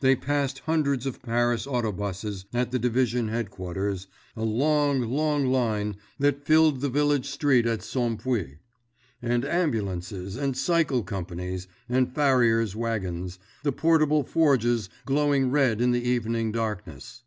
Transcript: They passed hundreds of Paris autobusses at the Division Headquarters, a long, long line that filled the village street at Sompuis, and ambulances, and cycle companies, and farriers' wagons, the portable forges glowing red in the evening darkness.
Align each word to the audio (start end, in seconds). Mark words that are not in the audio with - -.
They 0.00 0.16
passed 0.16 0.62
hundreds 0.66 1.06
of 1.06 1.22
Paris 1.22 1.64
autobusses 1.64 2.44
at 2.52 2.72
the 2.72 2.78
Division 2.80 3.28
Headquarters, 3.28 4.08
a 4.34 4.42
long, 4.42 5.00
long 5.02 5.46
line 5.46 5.94
that 6.18 6.44
filled 6.44 6.80
the 6.80 6.88
village 6.88 7.26
street 7.26 7.66
at 7.66 7.78
Sompuis, 7.84 8.56
and 9.22 9.44
ambulances, 9.44 10.34
and 10.34 10.56
cycle 10.56 11.04
companies, 11.04 11.68
and 11.88 12.12
farriers' 12.12 12.74
wagons, 12.74 13.38
the 13.62 13.70
portable 13.70 14.24
forges 14.24 14.88
glowing 15.06 15.52
red 15.52 15.80
in 15.80 15.92
the 15.92 16.02
evening 16.02 16.50
darkness. 16.50 17.22